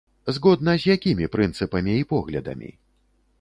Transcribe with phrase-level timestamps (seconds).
[0.35, 2.73] Згодна з якімі прынцыпамі і поглядамі?